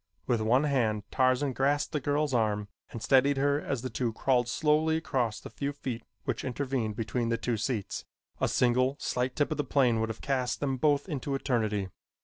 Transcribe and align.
With 0.25 0.41
one 0.41 0.63
hand 0.63 1.03
Tarzan 1.11 1.53
grasped 1.53 1.91
the 1.91 1.99
girl's 1.99 2.33
arm 2.33 2.69
and 2.89 3.03
steadied 3.03 3.37
her 3.37 3.61
as 3.61 3.83
the 3.83 3.89
two 3.91 4.13
crawled 4.13 4.47
slowly 4.47 4.97
across 4.97 5.39
the 5.39 5.51
few 5.51 5.71
feet 5.71 6.01
which 6.23 6.43
intervened 6.43 6.95
between 6.95 7.29
the 7.29 7.37
two 7.37 7.55
seats. 7.55 8.03
A 8.39 8.47
single 8.47 8.97
slight 8.99 9.35
tip 9.35 9.51
of 9.51 9.57
the 9.57 9.63
plane 9.63 9.99
would 9.99 10.09
have 10.09 10.19
cast 10.21 10.59
them 10.59 10.77
both 10.77 11.07
into 11.07 11.35
eternity. 11.35 11.89